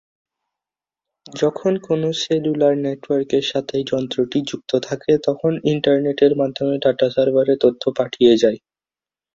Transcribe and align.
যখন 1.25 1.73
কোন 1.85 2.01
সেলুলার 2.21 2.75
নেটওয়ার্কের 2.85 3.45
সাথে 3.51 3.75
যন্ত্রটি 3.91 4.39
যুক্ত 4.49 4.71
থাকে 4.87 5.11
তখন 5.27 5.51
ইন্টারনেটের 5.73 6.33
মাধ্যমে 6.41 6.75
ডাটা 6.83 7.07
সার্ভারে 7.15 7.55
তথ্য 7.63 7.83
পাঠিয়ে 7.97 8.33
যেয়। 8.41 8.59